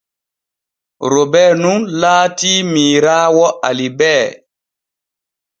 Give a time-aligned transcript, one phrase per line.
[1.13, 4.19] Robee nun laatii miiraawo Alibee.